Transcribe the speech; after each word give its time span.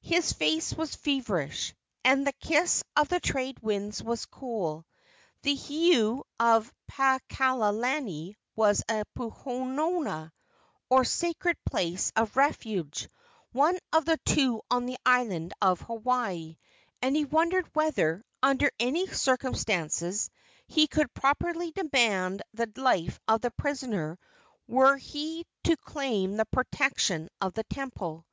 His 0.00 0.32
face 0.32 0.72
was 0.72 0.94
feverish, 0.94 1.74
and 2.04 2.26
the 2.26 2.32
kiss 2.40 2.82
of 2.96 3.10
the 3.10 3.20
trade 3.20 3.60
winds 3.60 4.02
was 4.02 4.24
cool. 4.24 4.86
The 5.42 5.54
heiau 5.54 6.22
of 6.40 6.72
Paakalani 6.90 8.34
was 8.56 8.82
a 8.88 9.02
puhonua, 9.14 10.32
or 10.88 11.04
sacred 11.04 11.58
place 11.66 12.12
of 12.16 12.34
refuge 12.34 13.10
one 13.52 13.78
of 13.92 14.06
the 14.06 14.16
two 14.24 14.62
on 14.70 14.86
the 14.86 14.96
island 15.04 15.52
of 15.60 15.82
Hawaii 15.82 16.56
and 17.02 17.14
he 17.14 17.26
wondered 17.26 17.68
whether, 17.74 18.24
under 18.42 18.70
any 18.80 19.06
circumstances, 19.08 20.30
he 20.66 20.86
could 20.86 21.12
properly 21.12 21.72
demand 21.72 22.40
the 22.54 22.72
life 22.76 23.20
of 23.28 23.42
the 23.42 23.50
prisoner 23.50 24.18
were 24.66 24.96
he 24.96 25.44
to 25.64 25.76
claim 25.76 26.38
the 26.38 26.46
protection 26.46 27.28
of 27.42 27.52
the 27.52 27.64
temple. 27.64 28.24